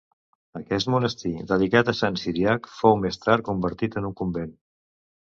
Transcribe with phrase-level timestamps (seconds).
[0.59, 4.57] Aquest monestir, dedicat a sant Ciríac, fou més tard convertit en un convent.